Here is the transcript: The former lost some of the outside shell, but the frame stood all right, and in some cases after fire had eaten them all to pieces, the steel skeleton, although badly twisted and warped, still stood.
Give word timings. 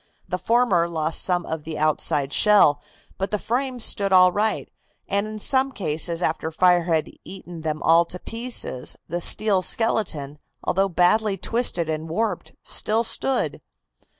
The 0.27 0.39
former 0.39 0.89
lost 0.89 1.21
some 1.21 1.45
of 1.45 1.63
the 1.63 1.77
outside 1.77 2.33
shell, 2.33 2.81
but 3.19 3.29
the 3.29 3.37
frame 3.37 3.79
stood 3.79 4.11
all 4.11 4.31
right, 4.31 4.67
and 5.07 5.27
in 5.27 5.37
some 5.37 5.71
cases 5.71 6.23
after 6.23 6.49
fire 6.49 6.85
had 6.85 7.11
eaten 7.23 7.61
them 7.61 7.83
all 7.83 8.05
to 8.05 8.17
pieces, 8.17 8.97
the 9.07 9.21
steel 9.21 9.61
skeleton, 9.61 10.39
although 10.63 10.89
badly 10.89 11.37
twisted 11.37 11.87
and 11.87 12.09
warped, 12.09 12.53
still 12.63 13.03
stood. 13.03 13.61